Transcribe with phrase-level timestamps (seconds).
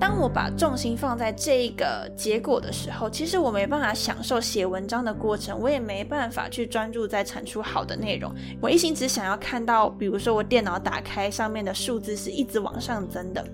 [0.00, 8.34] 当我把重心放在这个结果的时候，其实我没办法享受写文章的过程，我也没办法去专注在产出好的内容。
[8.62, 13.46] 我一心只想要看到，比如说我电脑打开上面的数字是一直往上增的。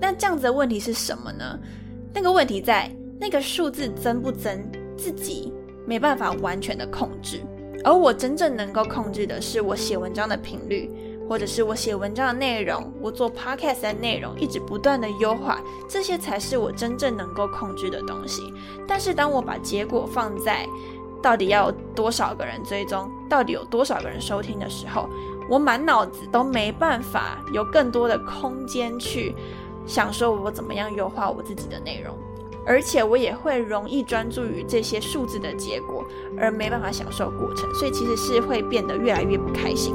[0.00, 1.56] 那这样子的问题是什么呢？
[2.12, 2.90] 那个问题在
[3.20, 4.60] 那个数字增不增，
[4.98, 5.52] 自己
[5.86, 7.40] 没办法完全的控制，
[7.84, 10.90] 而我真正能够控制的是我写文章的频率。
[11.32, 18.52] 或者是我写文章的内容，我做 podcast 的内容，一直不断的优化，这些才是我真正能够控制的东西。
[18.86, 20.68] 但是当我把结果放在
[21.22, 25.08] 到底要有多少个人追踪，到底有多少个人收听的时候，
[25.48, 29.34] 我满脑子都没办法有更多的空间去
[29.86, 32.14] 想说我怎么样优化我自己的内容，
[32.66, 36.04] 而且我也会容易专注于这些数字的结果，
[36.38, 39.94] 而没办法享受过程，所以其实是会变得越来越不开心。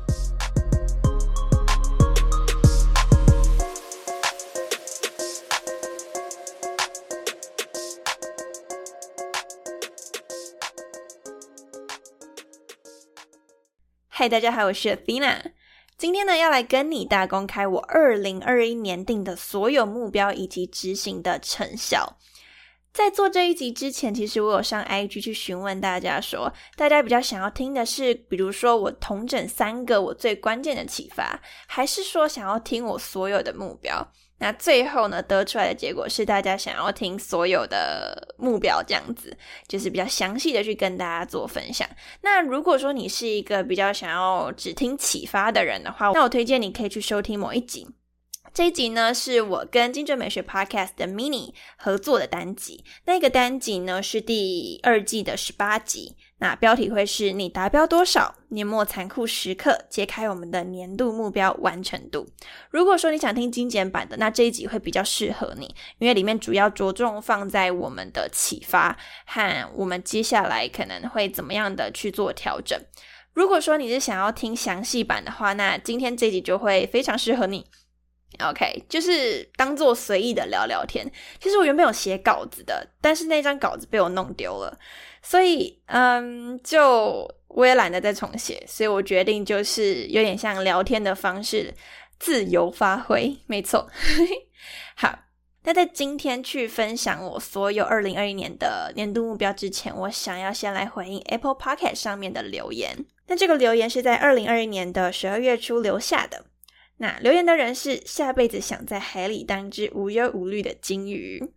[14.21, 15.41] 嗨，大家好，我是 Athena。
[15.97, 22.19] 今天呢，要来跟你大公开我二零二一年定的所有目标以及执行的成效。
[22.93, 34.07] 在做这一集之前，其实我有上 IG 去询问大家，说大家比较想要听的是，比如说我同整三个我最关键的启发，还是说想要听我所有的目标？
[34.41, 39.37] 那最后呢，得出来的结果是大家想要听所有的目标，这样子
[39.67, 41.87] 就是比较详细的去跟大家做分享。
[42.21, 47.87] 那如果说你是一个比较想要只听启发的人的话，那我推荐你可以去收听某一集。
[48.51, 52.83] 这一集呢，是我跟精准美学 Podcast 的 Mini 合作的单集。
[53.05, 56.17] 那个单集呢，是第二季的十八集。
[56.41, 58.33] 那标题会是你达标多少？
[58.47, 62.27] 年末残酷时刻，揭开我们的年度目标完成度。
[62.71, 68.97] 如果说你想听精简版的，那这一集会比较适合你，因为里面主要着重放在我们的启发
[69.27, 72.75] 和我们接下来可能会怎么样的去做调整。
[73.33, 77.67] 如果说你是想要听详细版的话，那今天这集就会非常适合你。
[78.39, 81.05] OK，就是当做随意的聊聊天。
[81.39, 84.79] 其实我原本有写稿子的，但是那张稿子被我弄丢了，
[85.21, 91.73] 所以嗯，就我也懒得再重写，所以我决定就是有点像聊天的方式，
[92.19, 93.37] 自由发挥。
[93.47, 93.89] 没错，
[94.95, 95.19] 好。
[95.63, 103.05] 那在今天去分享我所有二零二一年的年度目标之前，我想要先来回应 Apple Pocket 上面的留言。
[103.27, 106.45] 那这个留言是在二零二一年的十二月初留下的。
[106.97, 111.53] 那留言的人是下辈子想在海里当只无忧无虑的金鱼，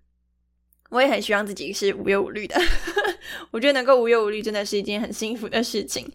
[0.95, 2.55] 我也很希望自己是无忧无虑的。
[3.51, 6.09] 我觉得能够无忧无虑真的是一件很幸福的事情。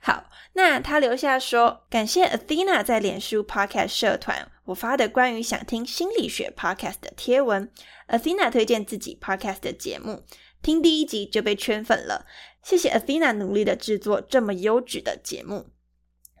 [0.00, 7.70] 好，那他留下说，感谢 Athena 在脸书 Podcast 社团我发的关于想听心理学 Podcast 的贴文
[8.08, 10.22] ，Athena 推荐自己 Podcast 的节目，
[10.62, 12.26] 听第一集就被圈粉了。
[12.62, 15.70] 谢谢 Athena 努力的制作这么优质的节目，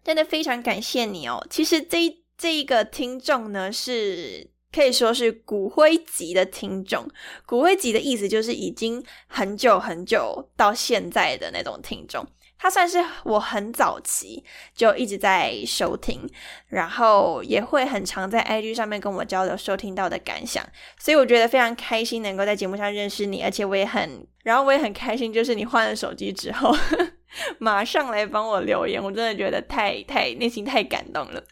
[0.04, 1.46] 真的非常感谢你哦。
[1.48, 2.26] 其实这一。
[2.38, 7.08] 这一个听众呢，是可以说是骨灰级的听众。
[7.46, 12.26] 骨灰级的意思就是已经很久很久到现在的那种听众。
[12.58, 14.42] 他算是我很早期
[14.74, 16.28] 就一直在收听，
[16.68, 20.62] 然后也会很常在 IG 上面跟我交流收听到的感想。
[20.98, 26.74] 所以我觉得非常开心能够在节目上认识你，而且我也很，然后我也很开心，就是你换了手机之后，
[27.58, 31.42] 马上来帮我留言，我真的觉得太太内心太感动了。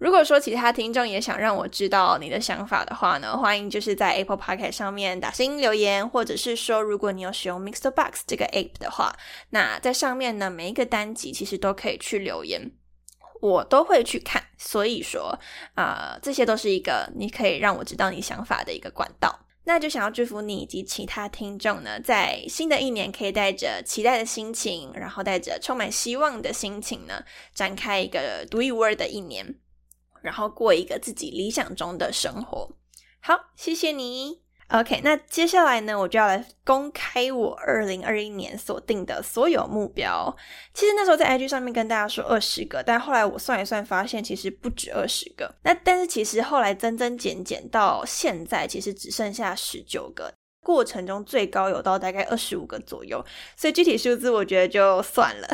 [0.00, 9.14] 如果说其他听众也想让我知道你的想法的话呢，欢迎就是在 Apple Podcast 上面打新留言，或者是说如果你有使用 Mixed Box 这个 App 的话，
[9.50, 12.72] 那在上面呢每一个单集其实都可以去留言，
[13.42, 14.42] 我都会去看。
[14.56, 15.38] 所以说
[15.74, 19.40] 啊，这些都是一个你可以让我知道你想法的一个管道。
[19.64, 27.22] 那就想要祝福你以及其他听众呢，在新的一年可以带着期待的心情，然后带着充满希望的心情呢，
[27.54, 29.56] 展开一个独一无二的一年。
[30.22, 32.70] 然后过一个自己理想中的生活。
[33.20, 34.42] 好，谢谢你。
[34.68, 40.34] OK，那接下来呢，我就要来公开我二零二一年所定的所有目标。
[40.72, 45.52] 其实那时候在 IG 上面跟大家说二十个，但后来我算一算，发现其实不止二十个。
[45.64, 50.32] 那但是其实后来增增减减到现在，其实只剩下十九个。
[50.62, 53.24] 过程中最高有到大概二十五个左右，
[53.56, 55.48] 所以具体数字我觉得就算了。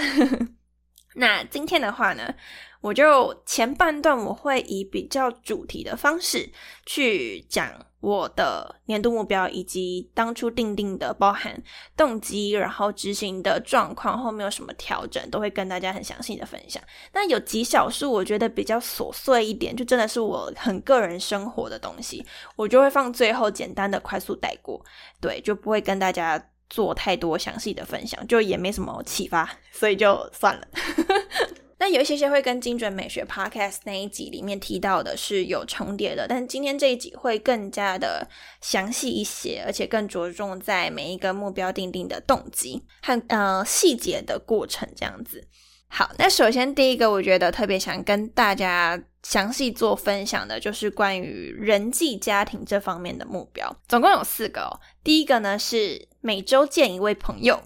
[1.15, 2.35] 那今天的话呢？
[2.81, 6.51] 我就前半段我会以比较主题的方式
[6.85, 11.61] 去讲我的年度目标，以及当初定定的包含
[11.97, 16.81] 动机，然后执行的状况，后面有什么调整，都会跟大家很详细的分享。
[17.13, 22.25] 那有极少数我觉得比较琐碎一点，就真的是我很个人生活的东西，
[22.55, 24.81] 我就会放最后简单的快速带过，
[25.21, 26.41] 对，就不会跟大家
[26.71, 30.69] 做太多详细的分享，就也没什么启发，所以就算了。
[31.87, 38.27] 那有一些些会跟精准美学 Podcast 那一集里面提到的是有重叠的，但今天这一集会更加的
[38.61, 45.47] 详细一些，而且更着重在每一个目标定定的动机和呃细节的过程这样子。
[45.87, 54.81] 好，那首先第一个我觉得特别想跟大家详细做分享的就是关于人际家庭这方面的目标，总共有四个哦。
[55.05, 57.63] 第一个呢是每周见一位朋友，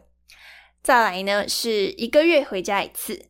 [0.82, 3.29] 再来呢是一个月回家一次。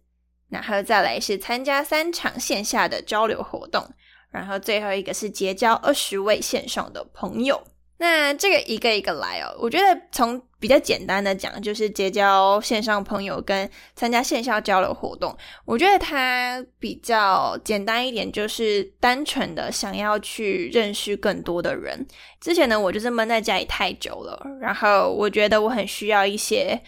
[0.51, 3.89] 然后再来是参加三场线下的交流活动，
[4.31, 7.63] 然后最后一个是结交二十位线上的朋友。
[7.99, 15.37] 那这个一个一个来哦，我觉得从比较简单的讲，就是结交线上朋友跟参加线下交流活动。
[15.67, 22.07] 我觉得它比较简单一点，就是单纯的想要去认识更多的人。
[22.41, 26.83] 之前呢，我就是闷在家里太久了，然后我觉得我很需要一些。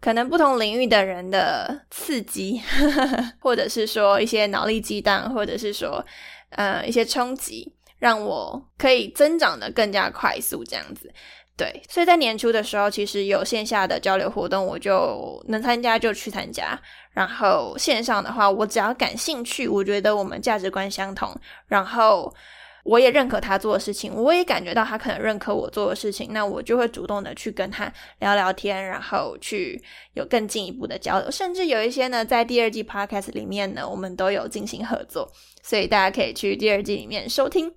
[0.00, 2.62] 可能不同领域的人的刺激，
[3.40, 6.04] 或者是说一些脑力激荡，或者是说
[6.50, 11.12] 呃一些冲击，让我可以增长的更加快速，这样子。
[11.56, 16.80] 对，所以在年初的时候，其实有线下的交流活动，我就能参加就去参加。
[17.10, 21.34] 然后线上的话，我只要感兴趣，我觉得我们价值观相同，
[21.66, 22.32] 然后。
[22.88, 29.78] 我也认可他做的事情，我也感觉到他可能认可我做的事情，那我就会主动的去跟他聊聊天，然后去
[30.14, 35.30] 有更进一步的交流，甚至有一些呢，在第二季 podcast 里面呢，我们都有进行合作，
[35.62, 37.70] 所以大家可以去第二季里面收听，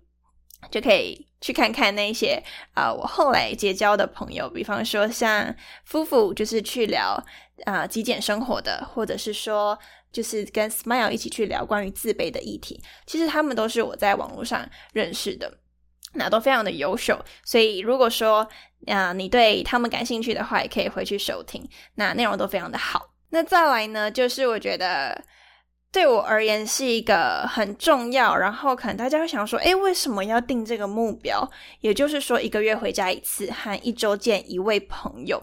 [0.70, 2.42] 就可以去看看那些
[2.74, 5.54] 啊，我后来结交的朋友，比方说像
[5.84, 7.22] 夫妇，就是去聊
[7.66, 9.78] 啊极简生活的，或者是说。
[10.12, 15.52] 就是跟 Smile 一起去聊关于自卑的议题，其实他们都是我在网络上认识的，
[16.14, 17.18] 那都非常的优秀。
[17.46, 18.48] 所以如果说
[18.88, 23.14] 啊你对他们感兴趣的话，也可以回去收听，那内容都非常的好。
[23.30, 25.24] 那再来呢，就是我觉得
[25.90, 31.50] 对我而言是一个很重要，然后可能大家会想说，诶，为什么要定这个目标？
[31.80, 35.42] 也就是说，一个月回家一次，和一周见一位朋友。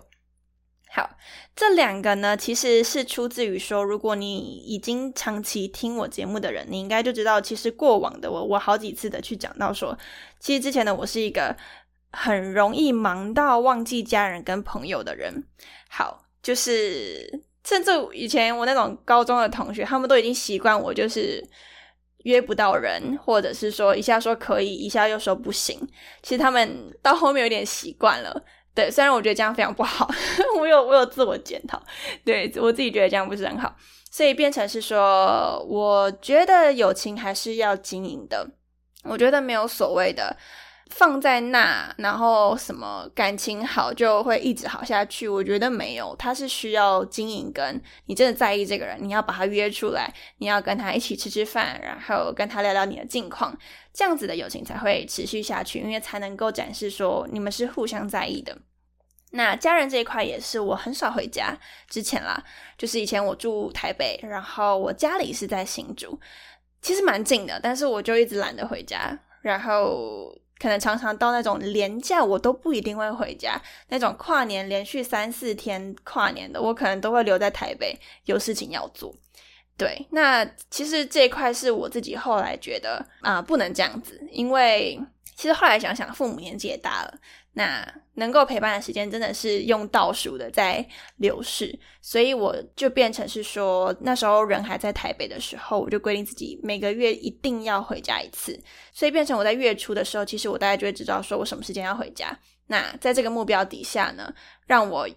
[0.90, 1.10] 好，
[1.54, 9.96] 这两个呢，其实是出自于说，如果你已经长期听我节目的人，你应该就知道，其实过往的我，我好几次的去讲到说，
[10.40, 11.54] 其实之前的我是一个
[12.10, 15.44] 很容易忙到忘记家人跟朋友的人。
[15.90, 21.46] 好，就是甚至以前我那种高中的同学，他们都已经习惯我就是
[22.24, 25.78] 约不到人，或者是说一下说可以，一下又说不行。
[26.22, 28.42] 其实他们到后面有点习惯了。
[28.78, 30.08] 对，虽然我觉得这样非常不好，
[30.56, 31.82] 我有我有自我检讨，
[32.24, 33.74] 对我自己觉得这样不是很好，
[34.08, 38.48] 所以变成是说，我觉得友情还是要经营的，
[39.02, 40.36] 我觉得没有所谓的
[40.90, 53.56] 放在那，然后什么感情好就会一直好下去，我觉得没有，他是需要经营，跟你真的在意这个人，你要把他约出来，你要跟他一起吃吃饭，然后跟他聊聊你的近况，
[53.92, 58.56] 这样子的友情才会持续下去，因为才能够展示说你们是互相在意的。
[59.32, 61.54] 那家人这一块也是我很少回家。
[61.86, 62.42] 之前啦，
[62.78, 66.18] 就是以前我住台北，然后我家里是在新竹，
[66.80, 69.18] 其实蛮近的，但是我就一直懒得回家。
[69.42, 73.60] 然后可能常常到那种年假，我都不一定会回家。
[73.88, 79.14] 那种跨年连续三四天跨年的，我可能都会留在台北，有事情要做。
[79.76, 85.00] 对，那其实这一块是我自己后来觉得啊，不能这样子，因为
[85.38, 87.14] 其实后来想想，父母年纪也大了。
[87.52, 90.84] 那能够陪伴的时间真的是用倒数的在
[91.18, 98.60] 流逝，所以我就变成是说，那时候人还在台北的时候，我就规定自己每个月一定要回家一次，
[98.92, 102.36] 所以变成我在月初的时候，其实我大概就会知道说我什么时间要回家。
[102.66, 104.34] 那在这个目标底下呢，
[104.66, 105.08] 让我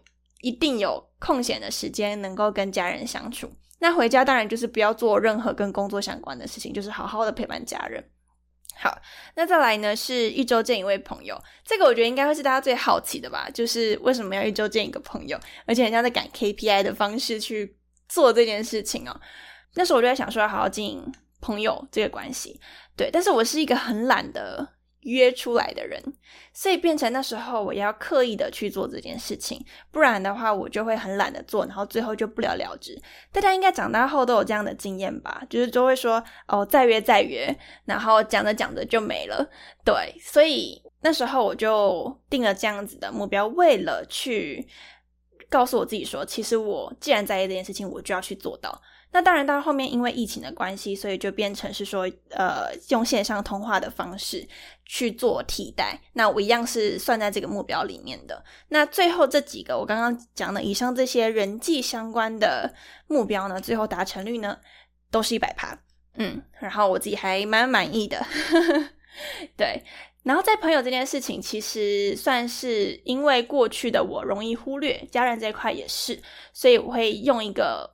[0.41, 3.51] 一定有空闲的时间能够跟家人相处。
[3.79, 8.03] 那回家当然就是不要做任何跟工作相关的事情，就是好好的陪伴家人。
[8.77, 8.97] 好，
[9.35, 17.77] 那再来呢是一周见一位朋友，这个我觉得应该会是大家最好奇的吧，就是为什么要一周见一个朋友，而且人家在赶 KPI 的方式去
[18.09, 19.21] 做这件事情哦。
[19.75, 22.59] 那时候我就在想说要好好经营朋友这个关系，
[22.97, 24.73] 对，但是我是一个很懒的。
[25.01, 26.01] 约出来的人，
[26.53, 32.95] 所以变成那时候我要刻意的去做这件事情，不然的话我就会很懒得做，然后最后就不了了之。
[33.31, 35.41] 大家应该长大后都有这样的经验吧？
[35.49, 37.55] 就是都会说哦再约再约，
[37.85, 39.49] 然后讲着讲着就没了。
[39.83, 44.67] 对，所以那时候我就定了这样子的目标，为了去
[45.49, 48.81] 告诉我自己说，其实我既然在意这件事情，我就要去做到。
[49.13, 54.47] 那当然，到后面因为疫情的关系，所以就变成是说，呃，用线上通话的方式
[54.85, 55.99] 去做替代。
[56.13, 58.41] 那我一样是算在这个目标里面的。
[58.69, 62.73] 那最后这几个我刚刚讲的以上这些人际相关的
[63.07, 64.57] 目标呢，最后达成率呢
[65.11, 65.77] 都是一百趴，
[66.15, 68.25] 嗯，然后我自己还蛮满意的。
[69.57, 69.83] 对，
[70.23, 76.21] 然后在朋友这件事情，其实算是因为过去的我容易忽略家人这一块也是，
[76.53, 77.91] 所以我会用一个。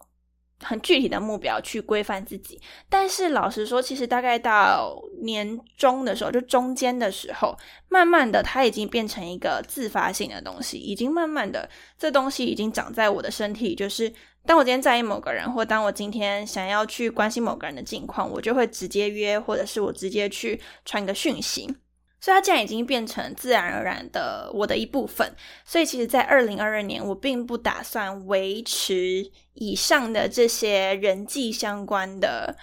[0.63, 2.59] 很具体的目标去规范自己，
[2.89, 7.55] 但是老实说，其实大概到年终的时候，就中间的时候，
[7.89, 14.11] 慢慢的它已经变成一个自发性的东西，已经慢慢的这东西已经长在我的身体，就是
[14.45, 21.75] 当我今天在意某个人，或当我今天想要去关心某个人的近况，我就会直接约，或者是我直接去传个讯息。
[22.19, 25.31] 所以它既然已经变成自然而然的我的一部分，
[25.63, 32.55] 所以其实，在二零二二年，我并不打算维持以上的这些人际相关的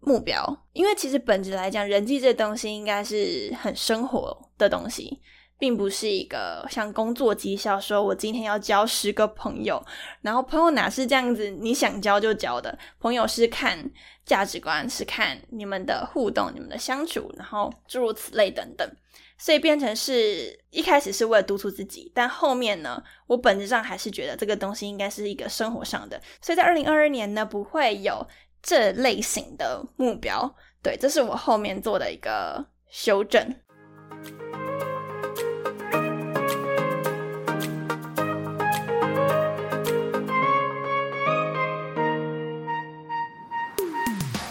[0.00, 5.20] 目标，因为其实本质来讲，人际这东西应该是很生活的东西。
[5.58, 9.82] 并不是一个像工作绩效，说我今天要交十个朋友，
[10.20, 12.76] 然后朋友哪是这样子，你想交就交的。
[12.98, 13.78] 朋友是看
[14.24, 18.88] 价值观，是看你们的互动、你们的相处，然后诸如此类等等。
[19.36, 26.20] 所以变成是一开始是为了督促自己，但后面呢，我本质上还是觉得这个东西应该是一个生活上的。
[26.40, 28.26] 所以在二零二二年呢，不会有
[28.62, 30.54] 这类型的目标。
[30.82, 33.54] 对，这是我后面做的一个修正。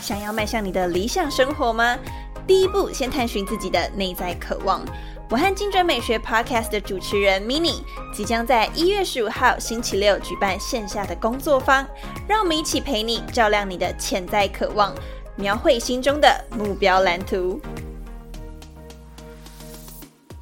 [0.03, 1.97] 想要迈向你的理想生活吗？
[2.45, 4.83] 第一步，先探寻自己的内在渴望。
[5.29, 7.81] 我和精准美学 Podcast 的主持人 Mini
[8.13, 11.87] 即将在一月十五号星期六举办线下的工作坊，
[12.27, 14.93] 让我们一起陪你照亮你的潜在渴望，
[15.37, 17.61] 描绘心中的目标蓝图。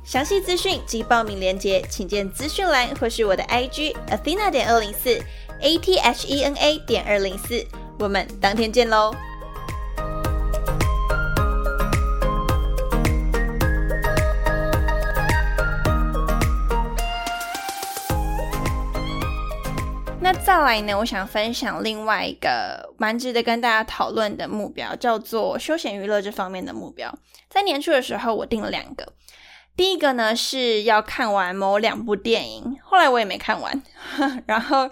[0.03, 5.21] 详细资讯及报名链接，请见资讯栏或是我的 IG Athena 点二零四
[5.61, 7.63] A T H E N A 点二零四。
[7.99, 9.13] 我们当天见喽！
[20.51, 27.09] 再来呢，我想分享另外一个蛮值得跟大家讨论的目标，叫做休闲娱乐这方面的目标。
[27.49, 29.13] 在年初的时候，我定了两个。
[29.77, 33.81] 第一个呢是要看完某两部电影，后来我也没看完。
[34.45, 34.91] 然后，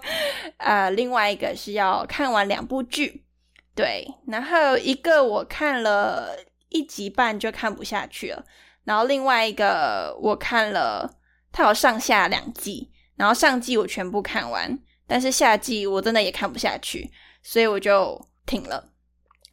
[0.56, 3.26] 呃，另外一个是要看完两部剧，
[3.74, 4.08] 对。
[4.28, 6.38] 然后一个我看了
[6.70, 8.42] 一集半就看不下去了，
[8.84, 11.18] 然后另外一个我看了，
[11.52, 14.78] 它有上下两季，然后上季我全部看完。
[15.10, 17.10] 但是夏季我真的也看不下去，
[17.42, 18.92] 所以我就停了。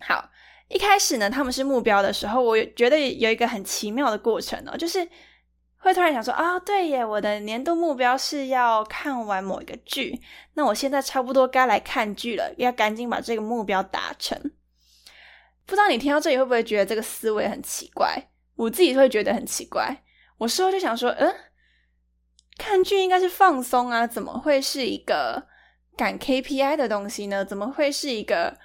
[0.01, 0.29] 好，
[0.67, 5.09] 一开始呢，他们是目标的时候，我觉得有一个很奇妙的过程哦，就是
[5.77, 10.21] 会突然想说啊，对耶，我的年度目标是要看完某一个剧，
[10.53, 14.39] 那我现在差不多该来看剧了，要赶紧把这个目标达成。
[15.65, 18.29] 不知道你听到这里会不会觉得这个思维很奇怪？
[18.55, 20.03] 我自己会觉得很奇怪。
[20.37, 21.35] 我事后就想说，嗯。
[22.57, 25.47] 看剧应该是放松啊，怎么会是一个
[25.95, 27.45] 赶 KPI 的东西呢？
[27.45, 28.57] 怎么会是一个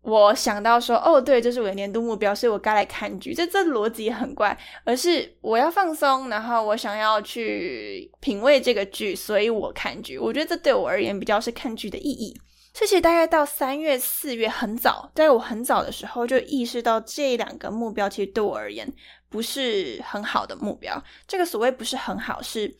[0.00, 3.34] 我想到说哦，对，这是我的年度目标，所以我该来看剧。
[3.34, 10.18] 这这逻辑很怪，而是我要放松，然后我想要去品味这个剧，所以我看剧。
[10.18, 12.34] 我觉得这对我而言比较是看剧的意义。
[12.74, 18.90] 所以其实大概到三月、四月很早，在我很早的时候就意识到这两个目标其实对我而言
[19.28, 21.02] 不是很好的目标。
[21.26, 22.74] 这个所谓不是很好是。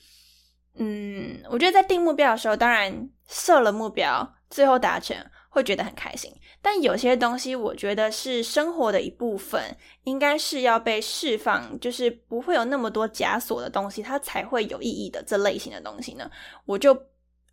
[0.77, 5.17] 嗯，我觉得在定目标的时候，当然设了目标，最后达成
[5.49, 6.33] 会觉得很开心。
[6.61, 9.63] 但有些东西，我觉得是生活的一部分，
[10.05, 15.23] 应该是要被释放，就是不会有那么多枷锁的东西，它才会有意义的。
[15.23, 16.29] 这类型的东西呢，
[16.65, 16.99] 我就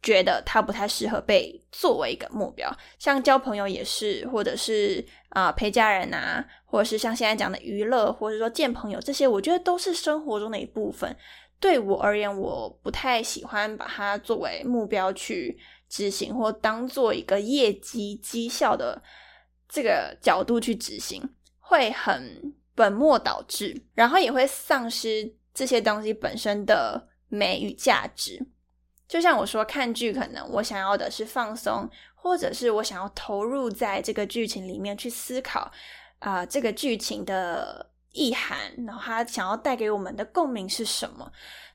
[0.01, 11.15] 觉得它不太适合被作为一个目标，像交朋友也是，或者是啊陪家人啊，或者是像现在讲的娱乐，或者说见朋友这些，我觉得都是生活中的一部分。
[11.61, 19.01] 对我而言，我不太喜欢把它作为目标去执行，或当做一个业绩绩效的
[19.69, 21.21] 这个角度去执行，
[21.59, 28.43] 会很本末倒置，然后也会丧失这些东西本身的美与价值。
[29.07, 35.71] 就像我说，看剧可能我想要的是放松，或者是我想要投入在这个剧情里面去思考
[36.19, 41.31] 啊，这个剧情的意涵，然后他想要带给我们的共鸣是什么？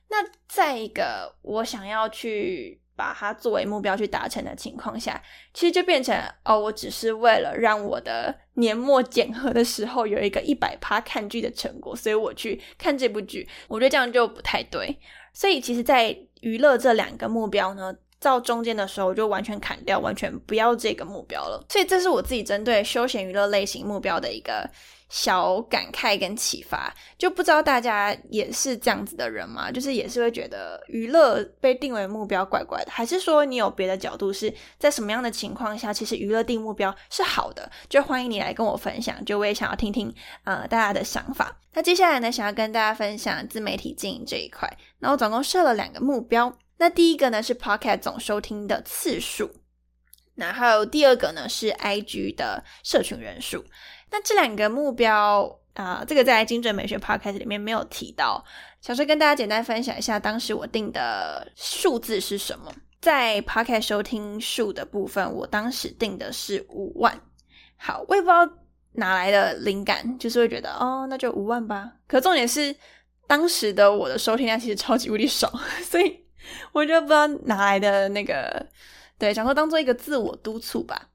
[0.09, 0.17] 那
[0.47, 5.21] 在一个我想要去把它作为目标去达成的情况下，
[5.53, 14.97] 其实就变成哦，我只是为了让我的年末检核的时候有一个一百趴看剧的成果，所以我去看这部剧，我觉得这样就不太对。
[15.33, 21.63] 所以其实，在娱乐这两个目标呢，到中间的时候我就完全砍掉，完全不要这个目标了。
[21.69, 24.67] 所以这是我自己针对休闲娱乐类型目标的一个
[25.09, 26.93] 小感慨跟启发。
[27.17, 29.71] 就不知道大家也是这样子的人吗？
[29.71, 34.31] 就是也是会觉得娱乐被定为目标怪怪的，还是说你有别的角度？
[34.31, 37.71] 是在什么样的情况下，其实娱乐定目标是好的？
[37.89, 39.23] 就欢迎你来跟我分享。
[39.25, 41.59] 就我也想要听听呃大家的想法。
[41.73, 44.67] 那接下来呢，想要跟大家分享自媒体经营这一块。
[44.99, 46.57] 那我总共设了两个目标。
[46.79, 49.49] 那第一个呢是 Pocket 总收听的次数，
[50.35, 53.65] 然后第二个呢是 IG 的社群人数。
[54.09, 58.43] 那这两个目标啊，这个在精准美学 Podcast 里面没有提到，
[58.81, 62.73] 想说跟大家简单分享一下，当时我定的数字是什么？
[62.99, 67.21] 在 Podcast 收听数的部分，我当时定的是五万。
[67.77, 68.47] 好，我也不知道
[68.93, 71.91] 哪来的灵感，就是会觉得哦，那就五万吧。
[72.07, 72.75] 可重点是，
[73.27, 75.51] 当时的我的收听量其实超级无敌少，
[75.83, 76.25] 所以。
[76.71, 78.65] 我就不知道哪来的那个，
[79.19, 81.09] 对，想说当做一个自我督促吧。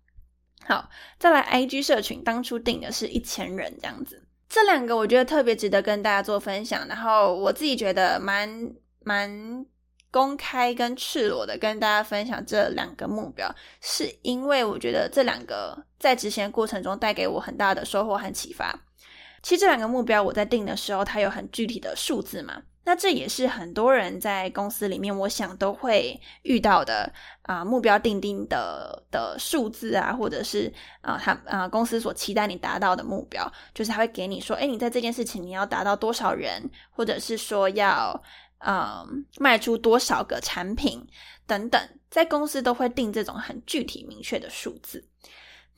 [0.64, 0.88] 好，
[1.18, 4.22] 再来 IG 社群，当初定的是一千人这样子。
[4.48, 9.66] 这两个我觉得特别值得跟大家做分享，然后我自己觉得蛮蛮
[10.10, 18.78] 公开跟赤裸的跟大家分享这两个目标，是因为我觉得这两个在执行过程中带给我很大的收获和启发。
[19.42, 22.62] 其实这两个目标我在定的时候，它有很具体的数字嘛。
[22.84, 38.20] 那这也是很多人在公司里面，我想都会遇到的啊，目标定定的的数字啊，或者是啊，他啊公司所期待你达到的目标，就是他会给你说，哎，你在这件事情你要达到多少人，或者是说要
[38.58, 41.06] 嗯卖出多少个产品
[41.46, 45.06] 等等，在公司都会定这种很具体明确的数字。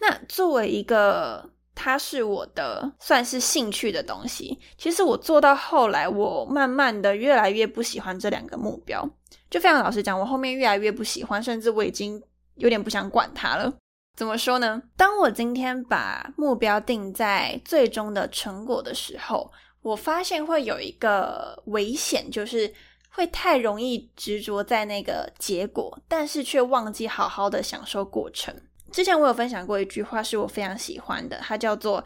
[0.01, 4.59] 那作为一个它是我的算是兴趣的东西。
[4.79, 9.09] 其实我做到后来，我慢慢的越来越不喜欢这两个目标。
[9.51, 12.23] 就非常老实讲，我后面越来越不喜欢，甚至我已经
[12.57, 13.73] 有点不想管它了。
[14.17, 14.81] 怎么说呢？
[14.97, 19.51] 当我今天把目标定在最终的成果的时候，
[19.83, 22.73] 我发现会有一个危险，就是
[23.11, 28.55] 会太容易执着在那个结果，但是却忘记好好的享受过程。
[28.95, 32.05] 之前我有分享过一句话，是我非常喜欢的，它叫做：“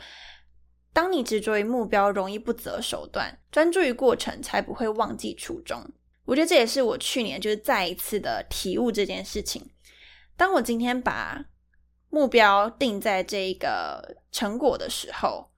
[0.94, 5.78] 当你执着于目标，容易不择手段；专注于过程，才不会忘记初衷。”
[6.24, 9.68] 我觉得这也是我去年就是再一次的体悟这件事情。
[10.34, 11.44] 当我今天把
[12.08, 15.50] 目标定在这一个成果的时候，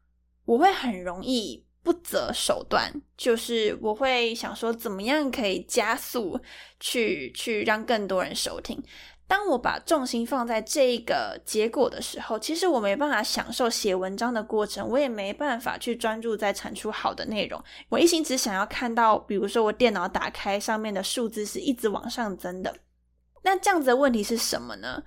[0.45, 6.41] 我会很容易不择手段，就是我会想说，怎么样可以加速
[6.81, 8.83] 去去让更多人收听。
[9.31, 17.63] 当我把重心放在这个结果的时候，其实我没办法享受写文章的过程，我也没办法去专注在产出好的内容。
[17.91, 22.75] 我一心只想要看到，比如说我电脑打开上面的数字是一直往上增的。
[23.45, 25.01] 那这样子的问题是什么呢？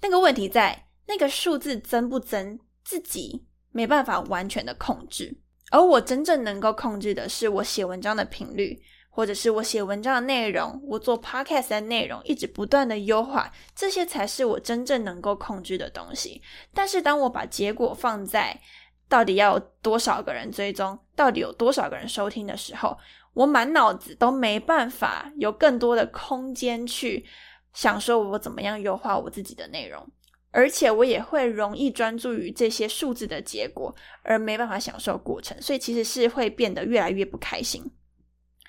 [0.00, 5.36] 那个问题在那个数字增不增，自己没办法完全的控制，
[5.72, 8.80] 而我真正能够控制的是我写文章的频率。
[9.14, 16.42] 或者是我写文章的内容，我做 podcast 的内容，一直不断的优化，这些才是我真正能够控制的东西。
[16.74, 18.60] 但是当我把结果放在
[19.08, 22.98] 到底要有多少个人追踪，到底有多少个人收听的时候，
[23.34, 27.24] 我满脑子都没办法有更多的空间去
[27.72, 30.04] 想说我怎么样优化我自己的内容，
[30.50, 37.88] 而且我也会容易专注于这些数字的结果，而没办法享受过程，所以其实是会变得越来越不开心。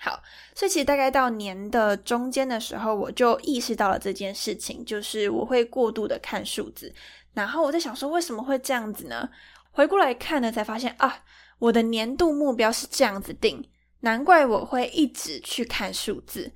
[0.05, 0.21] 好，
[0.53, 6.93] 所以其实大概到年的中间的时候，我就意识到了这件事情，就是我会过度的看数字，
[7.33, 9.27] 然后我在想说，为什么会这样子呢？
[9.71, 11.23] 回过来看呢，才发现啊，
[11.57, 13.67] 我的年度目标是这样子定，
[14.01, 16.51] 难怪我会一直去看数字，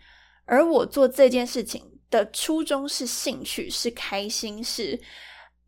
[0.46, 5.02] 而我做这件事情的初衷是兴趣，是开心，是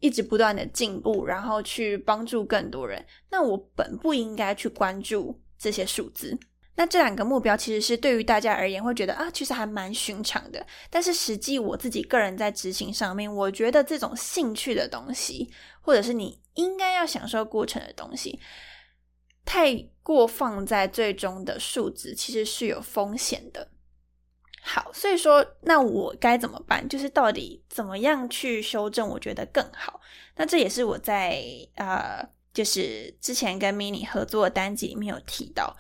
[0.01, 3.03] 一直不断的进步，然后去帮助更多人。
[3.31, 6.37] 那我本不应该去关注这些数字。
[6.81, 10.65] 那这两个目标其实是对于大家而言会觉得啊，其实还蛮寻常的。
[10.89, 15.47] 但是实际我自己个人在执行上面，我觉得这种兴趣的东西，
[15.81, 18.39] 或者是你应该要享受过程的东西，
[19.45, 23.69] 太过放在最终的数值，其实是有风险的。
[24.63, 26.89] 好，所以说，那我该怎么办？
[26.89, 30.01] 就是到底怎么样去修正，我觉得更好。
[30.35, 31.43] 那这也是我在
[31.75, 35.77] 呃，就是之前跟 mini 合作的单集里面有提到。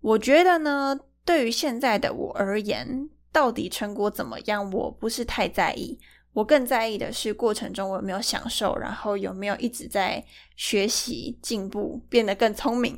[0.00, 5.98] 我觉得呢，对于现在的我而言，到底成果怎么样，我不是太在意。
[6.32, 10.22] 我更在意的是过程中我有没有享受，然后有没有一直在
[10.54, 12.94] 学习、进步、变得更聪明。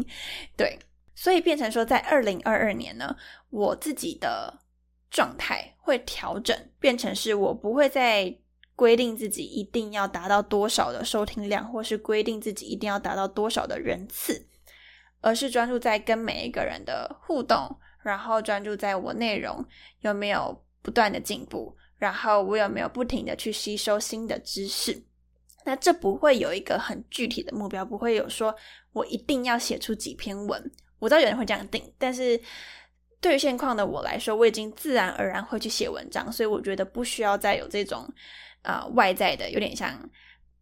[0.56, 0.76] 对，
[1.14, 3.16] 所以变成说，在二零二二年呢，
[3.50, 4.58] 我自己的
[5.08, 8.36] 状态会调整，变成是我不会再
[8.74, 14.48] 规定自己一定要达到多少的收听量，或是规定自己一定要达到多少的人次。
[15.20, 19.64] 而是专注在跟每一个人的互动，然后专注在我内容
[20.00, 25.02] 有没有不断的进步，然后我有没有不停的去吸收新的知识。
[25.64, 28.54] 那这不会有一个很具体的目标，不会有说
[28.92, 30.70] 我一定要写出几篇文。
[30.98, 32.40] 我知道有人会这样定，但是
[33.20, 38.08] 对于现况的我来说，我已经自然而然会去写文章，所以我觉得不需要再有这种
[38.62, 39.98] 啊外在的，有点像。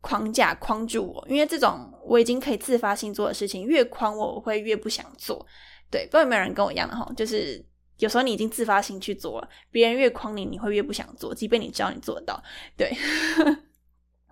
[0.00, 5.44] 框架框住我，因为这种我已经可以自发性做的事情，越框我，我会越不想做。
[5.90, 7.64] 对，不知道有没有人跟我一样的哈，就是
[7.98, 12.42] 有时候你已经自发性去做了，别人越框你，你会越不想做，即便你知道你做得到。
[12.76, 12.96] 对。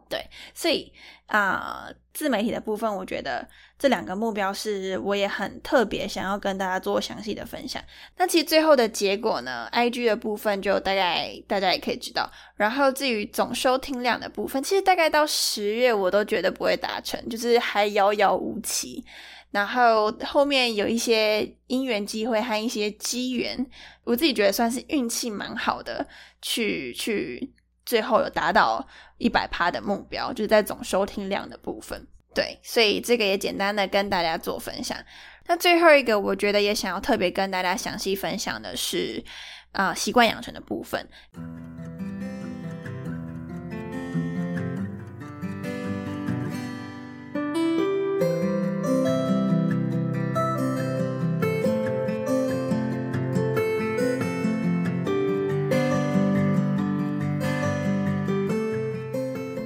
[0.08, 0.92] 对，所以
[1.26, 7.82] 啊，自媒体的部分，我觉得这两个目标是我也很特别想要跟大家做详细的分享。
[8.16, 12.30] 那其实最后的结果呢，IG 的部分就大概大家也可以知道。
[12.56, 19.04] 然后至于总收听量的部分，其实大概到十月我都觉得不会达成，就是还遥遥无期。
[19.50, 23.64] 然后后面有一些因缘机会和一些机缘，
[24.02, 26.06] 我自己觉得算是运气蛮好的，
[26.42, 27.53] 去去。
[27.84, 28.86] 最后有达到
[29.18, 32.06] 一百趴的目标，就是在总收听量的部分。
[32.34, 34.96] 对，所以这个也简单的跟大家做分享。
[35.46, 39.22] 那最后一个，我觉得也想要特别跟大家详细分享的是，
[39.72, 41.08] 啊，习惯养成的部分。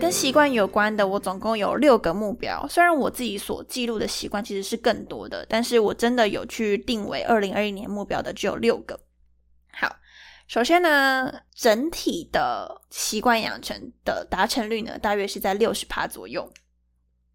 [0.08, 2.66] 跟习惯有关的，我总共有六个目标。
[2.66, 8.98] 虽然我自己所记录的习惯其实是更多的，但是我真的有去定为二零二一年目标的只有六个。
[9.70, 9.96] 好，
[10.46, 16.50] 首先呢，整体的习惯养成的达成率呢，大约是在六十趴左右。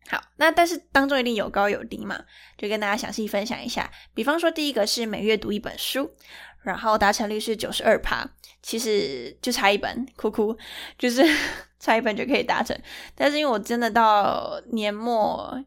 [0.07, 2.25] 好，那但是当中一定有高有低嘛，
[2.57, 3.87] 就跟大家详细分享一下。
[4.15, 6.11] 比方说，第一个是每月读一本书。
[6.63, 8.25] 然后达成率是九十二趴，
[8.61, 10.57] 其实就差一本，哭哭，
[10.97, 11.21] 就是
[11.77, 12.77] 差一本就可以达成。
[13.13, 15.61] 但是因为我真的到年末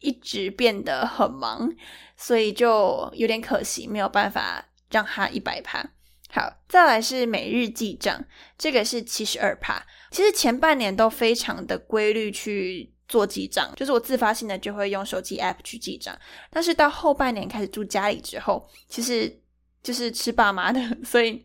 [0.00, 1.72] 一直变得很忙，
[2.16, 5.88] 所以就有点可惜，没有办法让它一百趴。
[6.32, 8.24] 好，再来是每日记账，
[8.58, 9.80] 这个是七十二趴。
[10.10, 16.18] 其实前半年都非常的规律去做记账，就是我自发性的就会用手机 app 去记账。
[16.50, 19.40] 但是到后半年开始住家里之后，其实。
[19.82, 21.44] 就是吃爸妈的， 所以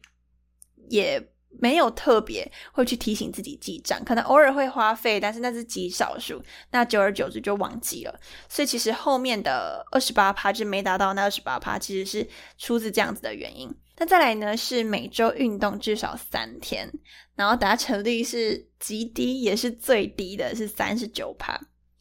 [0.89, 1.21] 也
[1.57, 8.19] 没有特别会去提醒自己记账，可能偶尔会花费，但是那是极少数，那久而久之就忘记了。
[8.49, 13.73] 所以其实后面的二十八趴就没达到那二十八趴，其实是出自这样子的原因。
[13.97, 16.91] 那再来呢，是每周运动至少三天，
[17.35, 21.57] 然后达成率是极低，也是最低的，是三十九趴。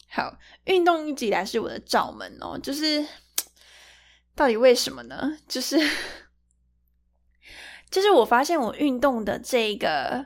[0.09, 3.05] 好，运动一直以来是我的罩门哦，就是
[4.35, 5.37] 到底为什么呢？
[5.47, 5.79] 就是。
[7.95, 10.25] 就是我发现我运动的这个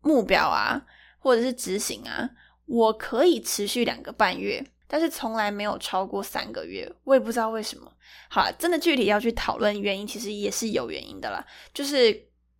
[0.00, 0.84] 目标啊，
[1.20, 2.28] 或者是执行啊，
[2.66, 6.92] 我可以持续两个半月，但是从来没有超过三个月。
[7.04, 7.92] 我也不知道为什么。
[8.28, 11.46] 好，真的具体要去讨论原因，其实也是有原因的啦。
[11.72, 12.12] 就是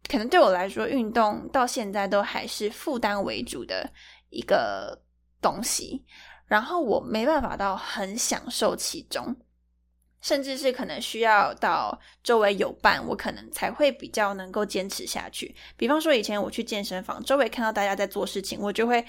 [0.08, 3.90] 可能对我来说，运动到现在都还是负担为主的
[4.28, 4.96] 一个
[5.42, 6.04] 东西，
[6.46, 9.34] 然后我没办法到很享受其中。
[10.20, 15.54] 甚至是可能需要到周围有伴，我可能才会比较能够坚持下去。
[15.76, 19.04] 比方说，以前我去健身房，周围看到大家在做事情，我就会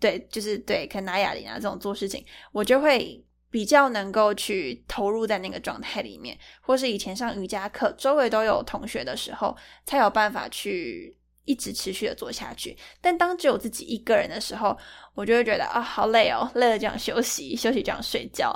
[0.00, 6.38] 对，就是对，可能拿哑铃啊这种做事情，我就会比较能够去投入在那个状态里面。
[6.60, 12.76] 或是以前上瑜伽课，周围都有同学的时候，才有办法去一直持续的做下去。
[13.00, 14.76] 但当只有自己一个人的时候，
[15.14, 18.52] 我就会觉得啊，好累哦，累了就想休息，休息就想睡觉。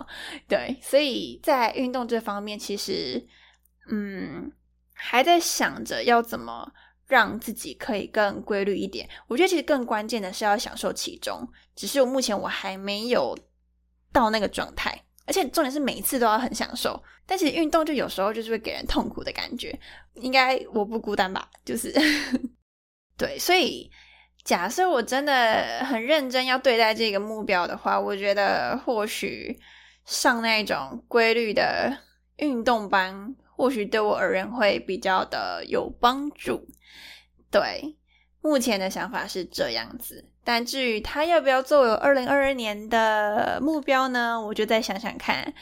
[0.49, 3.25] 对，所以在运动这方面，其实
[3.91, 4.51] 嗯，
[4.93, 6.71] 还在想着要怎么
[7.07, 9.09] 让自己可以更规律一点。
[9.27, 13.37] 我觉得其实更关键的是要享受其中，只是我目前我还没有
[14.13, 15.05] 到那个状态。
[15.27, 19.79] 而且重点是每一次都要很享受，但其实运动就有时候就是会给人痛苦的感觉。
[20.15, 21.47] 应该我不孤单吧？
[21.67, 21.93] 就是
[23.19, 23.91] 对，所以
[24.45, 29.59] 假设我真的很认真要对待这个目标的话，我觉得或许
[30.05, 31.99] 上那种规律的
[32.37, 36.65] 运动班，或许对我而言会比较的有帮助。
[37.51, 37.97] 对，
[38.41, 40.31] 目前的想法是这样子。
[40.45, 44.41] 但至于他要不要作为二零二二年的目标呢？
[44.41, 45.53] 我就再想想看。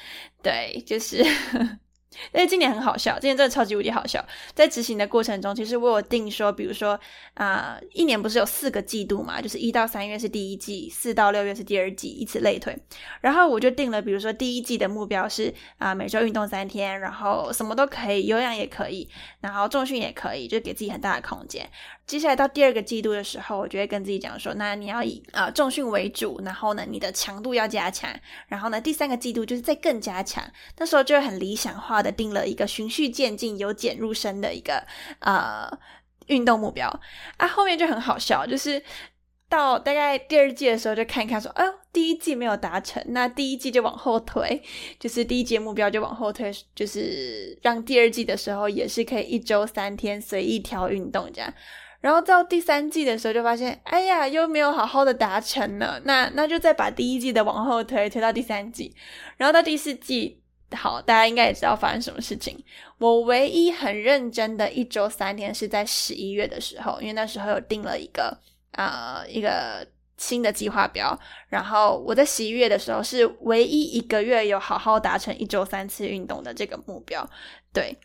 [0.42, 1.24] 对，就是。
[2.32, 4.24] 因为今年很好笑，今年真的超级无敌好笑。
[4.54, 6.98] 在执行的过程中，其实我有定说，比如说
[7.34, 12.76] 啊，一年不是有四个季度嘛，就是一到三月是第一季，四到六月是第二季，以此类推。
[13.20, 19.08] 然后我就定了，比如说第一季的目标是啊，每周运动三天，然后什么都可以，有氧也可以，
[19.40, 21.68] 然后重训也可以，就给自己很大的空间。
[22.06, 28.08] 接下来到第二个季度的时候，我就会跟自己讲说，那你要以啊重训为主，然后呢，你的强度要加强，
[28.46, 30.44] 然后呢，第三个季度就是再更加强。
[30.78, 34.86] 那时候就很理想化的定了一个循序渐进、由俭入深的一个
[35.18, 35.68] 呃
[36.28, 36.88] 运动目标
[37.38, 37.48] 啊。
[37.48, 38.80] 后面就很好笑，就是
[39.48, 44.62] 到大概第二季的时候，就看一看说，哎，第一季没有达成，那第一季就往后推，
[45.00, 51.52] 就是第一季目标就往后推，就是让第二季的时候也是可以一周三天随意挑运动这样。
[52.00, 56.00] 然后到第三季的时候，就发现，哎呀，又没有好好的达成呢。
[56.04, 58.94] 那那就再把第一季的往后推，推到第三季。
[59.36, 60.40] 然后到第四季，
[60.72, 62.62] 好，大家应该也知道发生什么事情。
[62.98, 68.38] 我唯一很认真的一周三天是在十一月的时候，因为那时候有定了一个
[68.72, 69.84] 呃一个
[70.18, 71.18] 新的计划表。
[71.48, 77.28] 然后我在十一月的时候是唯一一个月有好好达成一周三次运动的这个目标。
[77.72, 77.96] 对，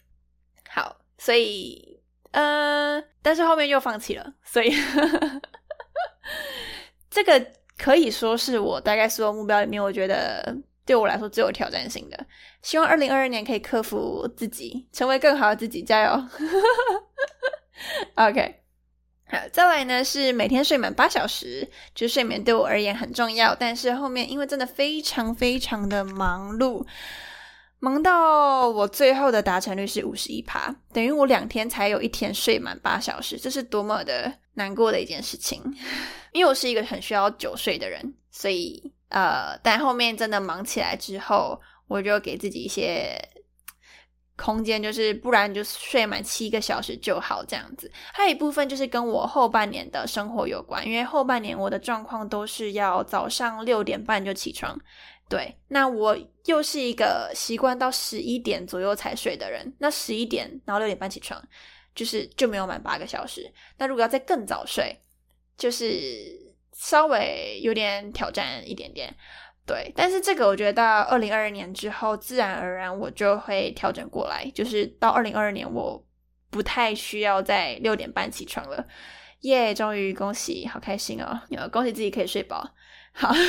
[0.69, 2.00] 好，所以。
[2.31, 4.73] 嗯，但是后面又放弃了，所以
[7.11, 7.45] 这个
[7.77, 12.25] 可以说是我大概所有目标里面，我觉得对我来说最有挑战性的。
[12.61, 16.23] 希望二零二二年可以克服自己，成为更好的自己，加油
[18.15, 18.61] ！OK，
[19.27, 23.53] 好，再来呢是每天睡满八小时，就是睡眠对我而言很重要。
[23.53, 26.85] 但是后面因为真的非常非常的忙碌。
[27.81, 35.59] 忙到我最后的达成率是五十一趴，等于我两天才有一天睡满八小时，这是多么的难过的一件事情。
[36.31, 43.19] 因为我是一个很需要久睡的人，所以呃，但后面真的忙起来之后，我就给自己一些
[44.37, 47.91] 空间，就是不然就睡满七个小时就好这样子。
[48.13, 54.79] 还有一部分就是跟我后半年的生活有关，因为后半年我的状况都是要早上六点半就起床。
[55.31, 59.73] 对，那我又是一个习惯到十一点左右才睡的人。
[59.79, 61.41] 那十一点，然后六点半起床，
[61.95, 63.49] 就是就没有满八个小时。
[63.77, 64.93] 那如果要再更早睡，
[65.57, 65.87] 就是
[66.73, 69.15] 稍微有点挑战一点点。
[69.65, 74.45] 对，但是这个我觉得到二零二二年之后，自然而然我就会调整过来。
[74.53, 76.05] 就是到二零二二年，我
[76.49, 78.85] 不太需要在六点半起床了。
[79.43, 81.39] 耶，终于恭喜，好开心哦！
[81.71, 82.75] 恭喜自己可以睡饱。
[83.13, 83.33] 好。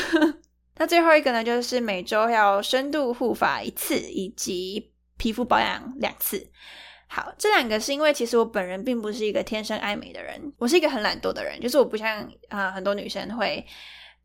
[0.82, 6.44] 那最后一个呢，就是每周要深度护发一次，以及皮肤保养两次。
[7.06, 13.64] 好，这两个是因为其实我本人并不是一个天生爱美的人，我是一个很懒惰的人，就是我不像啊很多女生会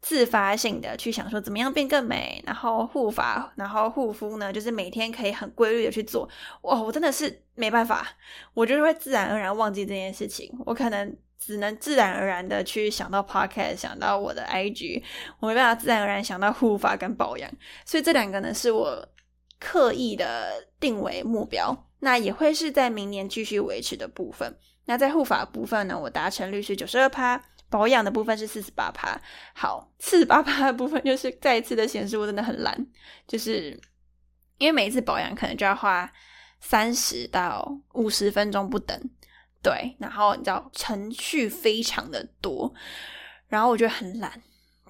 [0.02, 6.28] 自发性的去想说怎么样变更美，然后护发，然后护肤呢，就是每天可以很规律的去做。
[6.64, 8.08] 哇，我真的是没办法，
[8.56, 11.16] 我就是会自然而然忘记这件事情，我可能。
[11.40, 15.04] 只能自然而然的去想到 podcast，想到我的 IG，
[15.40, 17.50] 我没办法自然而然想到护发跟保养，
[17.86, 19.08] 所以这两个呢是我
[19.60, 24.58] 刻意的定为目标，那也会是在明年继续维持的部分。
[24.86, 29.20] 那在护发部分呢，我达成率是九十二趴，保养的部分是四十八趴。
[29.54, 32.88] 好，四十八趴的部分就是再一次的显示我真的很懒，
[33.28, 33.80] 就是
[34.58, 36.10] 因为每一次保养可能就要花
[36.62, 38.98] 三十到五十分钟不等。
[39.62, 42.72] 对，然后你知道程序非常的多，
[43.48, 44.42] 然后我觉得很懒，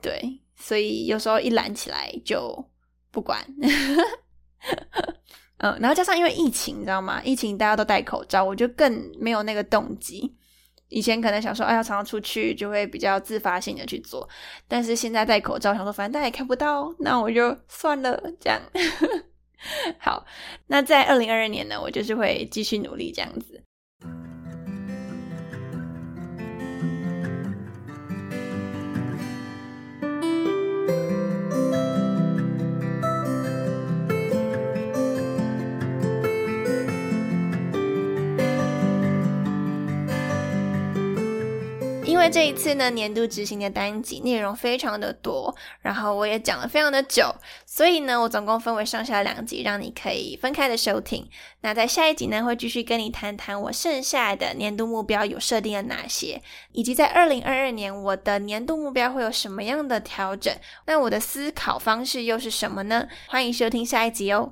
[0.01, 0.21] 对，
[0.55, 2.63] 所以有时候一懒起来就
[3.11, 3.43] 不管，
[5.59, 7.21] 嗯，然后加上因为疫情，你知道吗？
[7.23, 10.35] 疫情大家都戴口罩，我就更没有那个动机。
[10.89, 14.27] 以前可能想说，哎，要常常出去，就会比较自发性的去做，
[14.67, 18.61] 但是现在戴口罩，想说反正大家也看不到，那我就算了，这样。
[19.99, 20.25] 好，
[20.67, 23.61] 那在二零二二年呢，我就是会继续努力这样子。
[42.27, 47.33] 为这一次呢，年度执行的单集内容非常的多，然后我也讲了非常的久，
[47.65, 51.25] 所以呢，我总共分为上下两集，让你可以分开的收听。
[51.61, 56.41] 那在下一集呢，会继续跟你谈谈我剩下的年度目标有设定了哪些，
[56.73, 60.53] 以及在二零二二年我的年度目标会有什么样的调整。
[60.85, 63.07] 那我的思考方式又是什么呢？
[63.29, 64.51] 欢迎收听下一集哦。